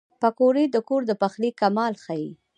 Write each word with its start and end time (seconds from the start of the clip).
پکورې 0.21 0.63
د 0.69 0.75
کور 0.87 1.01
د 1.09 1.11
پخلي 1.21 1.49
کمال 1.61 1.93
ښيي 2.03 2.29